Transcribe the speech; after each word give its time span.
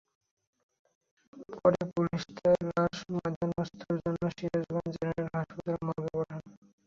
পরে 1.53 1.81
পুলিশ 1.93 2.21
তাঁর 2.35 2.59
লাশ 2.69 2.97
ময়নাতদন্তের 3.11 3.95
জন্য 4.03 4.21
সিরাজগঞ্জ 4.37 4.93
জেনারেল 4.95 5.27
হাসপাতাল 5.33 5.77
মর্গে 5.87 6.11
পাঠায়। 6.13 6.43